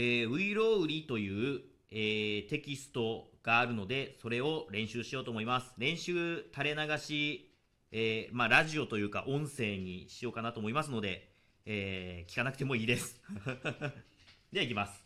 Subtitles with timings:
[0.00, 5.74] えー、ウイロウリという、えーテキストがあるので、それを練習しようと思います。
[5.76, 7.50] 練習垂れ流し、
[7.90, 11.32] えーまあ、ラジオというか音声にしようかなと思いますので、
[11.66, 13.20] えー聞かなくてもいいです。
[14.52, 15.04] では行きます。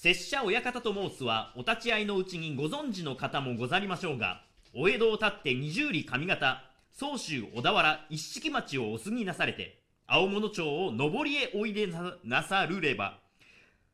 [0.00, 4.44] 拙者親方と申すは、お立ち会いのうちにご存知の方もござりましょうが、
[4.74, 11.86] お江戸を立って二十里上方、総州小田原一色町をお過ぎなされて、青物町を上りへおいで
[12.24, 13.18] なさるれば、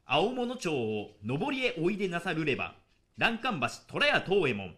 [0.06, 2.76] 青物町を上りへおいでなさるれば、
[3.18, 4.74] 欄干橋虎屋東右衛門、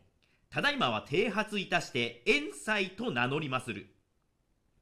[0.48, 3.86] ただいまは剃髪いたして、遠斎と名乗りまする。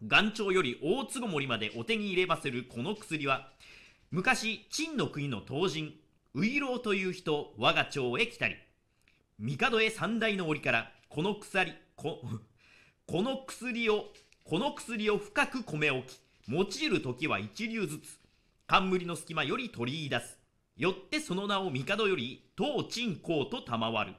[0.01, 3.49] 元朝より大坪森までお手に入れまするこの薬は、
[4.13, 5.93] 昔、陳の国の東人、
[6.35, 8.55] ウイロウという人、我が町へ来たり、
[9.41, 12.23] 帝へ三代の折から、この鎖、こ、
[13.09, 14.13] この薬を、
[14.45, 18.21] この薬を深く込め置き、用いる時は一流ずつ、
[18.67, 20.39] 冠の隙間より取り出す。
[20.77, 24.13] よってその名を帝より、当鎮公と賜る。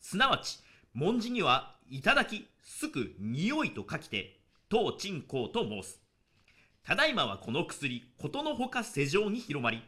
[0.00, 0.16] す。
[0.16, 0.60] なわち、
[0.94, 2.88] 文字には、いただき、す。
[2.88, 6.00] く、匂いと書きて、当鎮公と申す。
[6.82, 9.82] ただいまはこの薬、ことのほか世上に広まり、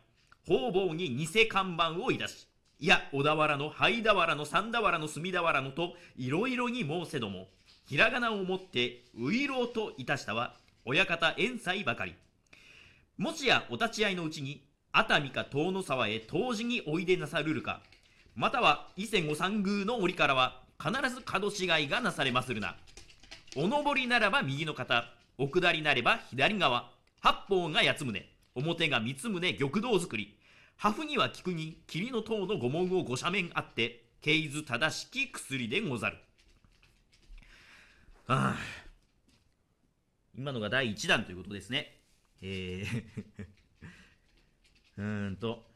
[0.47, 2.47] 方々に偽看板をいたし、
[2.81, 7.49] いや、小田原の灰田原の三田原の隅田原のと、いろいろに申せども、
[7.87, 10.55] ひらがなをもって、ういろうといたしたは、
[10.91, 12.15] 親方遠斎ばかり。
[13.19, 17.83] もしやお立ち会いのうちに、熱海か遠野沢へ当時においでなさるるか、
[18.35, 22.75] または伊勢御三宮の折からは、必ず角違いがなされまするな。
[23.55, 30.39] お上りならば右の肩、お下りなれば左側、八方が八つ胸、表が三つ胸玉堂作り、
[30.79, 36.17] 破風には菊に霧の塔の五門を五斜面あって、経図正しき薬でござる。
[38.27, 38.57] はあ、
[40.39, 42.01] 今のが第一弾ということですね。
[42.43, 43.05] えー
[44.99, 45.67] うーんと、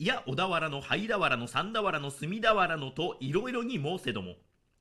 [0.00, 4.34] いや、小田原の灰田原の三田原の隅田原のといろいろに申せども、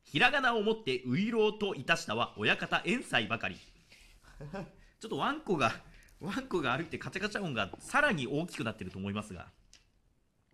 [0.03, 3.57] ひらがなをもってういろうといたしたは親方遠斎ばかり。
[5.00, 5.79] ちょっとワンコが、
[6.19, 9.51] ワンコが歩いてカチャカチャ音がさらに大きくなってると思いますが、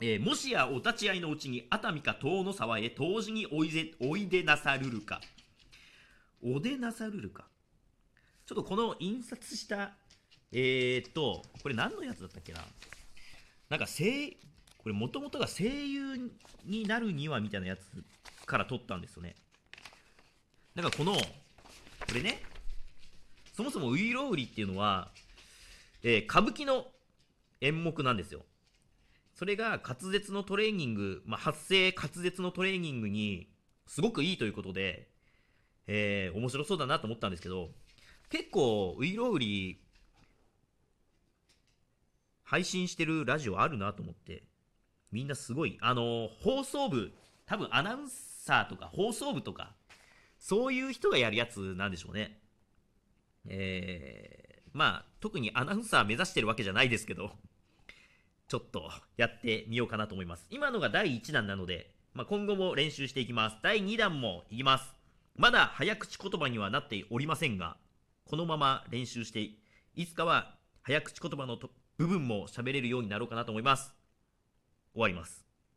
[0.02, 5.22] えーもしやお立ち会いのうちに熱海か遠野沢へ同時においでおいでなさるるか、
[6.44, 7.48] おでなさるるか。
[8.46, 9.94] ちょっとこの印刷した、
[10.52, 12.60] えーっと、これ何のやつだったっけな？
[13.70, 14.30] なんか声、
[14.78, 16.32] これもともとが声優
[16.64, 17.82] になるにはみたいなやつ
[18.46, 19.34] から取ったんですよね。
[20.76, 21.20] なんかこの、こ
[22.14, 22.44] れね、
[23.58, 25.10] そもそもウイロウリっていうのは、
[26.04, 26.86] えー歌舞伎の
[27.62, 28.46] 演目なんですよ。
[29.34, 33.50] それが滑舌のトレーニング、まあ、発声滑舌のトレーニングに
[33.88, 35.10] すごくいいということで、
[35.88, 37.72] えー面白そうだなと思ったんですけど、
[38.30, 39.80] 結構ウイロウリ
[42.44, 44.44] 配信してるラジオあるなと思って、
[45.12, 47.12] みんなすごい、あの放送部、
[47.46, 49.74] 多分アナウンサーとか放送部とか、
[50.40, 52.40] そういう人がやるやつなんでしょうね。
[53.48, 57.32] えー、まあ、特にアナウンサー目指してるわけじゃないですけど、
[58.48, 60.46] ちょっとやってみようかなと思います。
[60.52, 63.58] 今のが第1弾なので、まあ、今後も練習していきます。
[63.64, 64.94] 第2弾もいきます。
[65.36, 67.78] まだ早口言葉にはなっておりませんが、
[68.28, 69.52] このまま練習して、
[69.94, 71.60] いつかは早口言葉の
[71.98, 73.94] 部分も喋れるようになろうかなと思います。
[74.94, 75.45] 終わります。